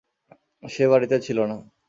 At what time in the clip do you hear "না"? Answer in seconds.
1.45-1.57